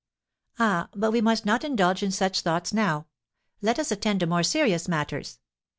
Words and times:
"Ah, 0.57 0.89
but 0.95 1.11
we 1.11 1.21
must 1.21 1.45
not 1.45 1.63
indulge 1.63 2.01
in 2.01 2.09
such 2.09 2.41
thoughts 2.41 2.73
now; 2.73 3.05
let 3.61 3.77
us 3.77 3.91
attend 3.91 4.21
to 4.21 4.25
more 4.25 4.41
serious 4.41 4.87
matters. 4.87 5.37